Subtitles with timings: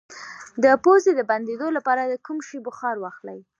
[0.63, 3.39] د پوزې د بندیدو لپاره د کوم شي بخار واخلئ؟